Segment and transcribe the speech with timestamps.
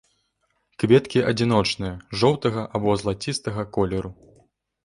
[0.83, 4.11] Кветкі адзіночныя, жоўтага або залацістага колеру.